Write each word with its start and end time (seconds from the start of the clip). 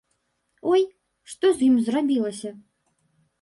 Ой, 0.71 0.81
што 1.33 1.51
з 1.59 1.67
ім 1.69 1.75
зрабілася? 1.91 2.51